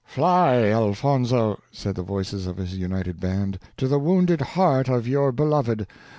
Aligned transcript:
"Fly, 0.03 0.63
Elfonzo," 0.71 1.59
said 1.71 1.93
the 1.93 2.01
voices 2.01 2.47
of 2.47 2.57
his 2.57 2.75
united 2.75 3.19
band, 3.19 3.59
"to 3.77 3.87
the 3.87 3.99
wounded 3.99 4.41
heart 4.41 4.89
of 4.89 5.07
your 5.07 5.31
beloved. 5.31 5.85